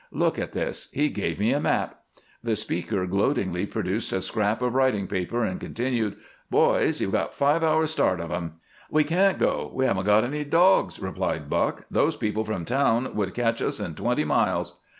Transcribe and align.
Look 0.11 0.39
at 0.39 0.53
this 0.53 0.89
he 0.91 1.09
gave 1.09 1.37
me 1.39 1.51
a 1.53 1.59
map." 1.59 1.99
The 2.43 2.55
speaker 2.55 3.05
gloatingly 3.05 3.67
produced 3.67 4.11
a 4.11 4.19
scrap 4.19 4.63
of 4.63 4.73
writing 4.73 5.05
paper 5.05 5.43
and 5.43 5.59
continued, 5.59 6.15
"Boys, 6.49 6.99
you've 7.01 7.11
got 7.11 7.35
five 7.35 7.63
hours' 7.63 7.91
start 7.91 8.19
of 8.19 8.29
them." 8.29 8.53
"We 8.89 9.03
can't 9.03 9.37
go; 9.37 9.69
we 9.71 9.85
haven't 9.85 10.05
got 10.07 10.23
any 10.23 10.43
dogs," 10.43 10.95
said 10.99 11.49
Buck. 11.51 11.85
"Those 11.91 12.15
people 12.17 12.43
from 12.43 12.65
town 12.65 13.13
would 13.13 13.35
catch 13.35 13.61
us 13.61 13.79
in 13.79 13.93
twenty 13.93 14.23
miles." 14.23 14.79